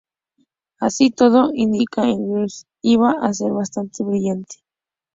Así, 0.79 1.11
todo 1.11 1.51
indicaba 1.53 2.07
que 2.07 2.13
el 2.13 2.17
Hyakutake 2.21 2.67
iba 2.81 3.11
a 3.11 3.33
ser 3.35 3.51
bastante 3.51 4.01
brillante. 4.03 4.55